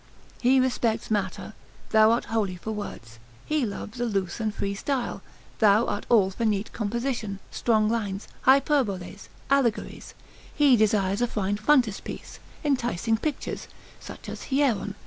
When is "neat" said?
6.43-6.73